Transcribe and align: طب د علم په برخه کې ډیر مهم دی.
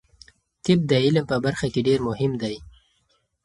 طب 0.63 0.79
د 0.89 0.91
علم 1.03 1.25
په 1.31 1.37
برخه 1.45 1.67
کې 1.73 1.81
ډیر 1.87 1.99
مهم 2.07 2.31
دی. 2.41 2.55